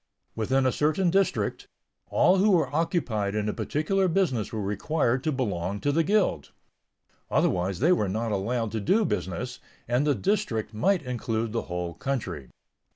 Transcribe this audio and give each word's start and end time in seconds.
Within 0.35 0.65
a 0.65 0.71
certain 0.71 1.11
district, 1.11 1.67
all 2.07 2.37
who 2.37 2.49
were 2.49 2.73
occupied 2.75 3.35
in 3.35 3.47
a 3.47 3.53
particular 3.53 4.07
business 4.07 4.51
were 4.51 4.59
required 4.59 5.23
to 5.23 5.31
belong 5.31 5.79
to 5.81 5.91
the 5.91 6.01
guild; 6.03 6.51
otherwise 7.29 7.81
they 7.81 7.91
were 7.91 8.09
not 8.09 8.31
allowed 8.31 8.71
to 8.71 8.79
do 8.79 9.05
business, 9.05 9.59
and 9.87 10.07
the 10.07 10.15
"district" 10.15 10.73
might 10.73 11.03
include 11.03 11.51
the 11.53 11.61
whole 11.69 11.93
country. 11.93 12.49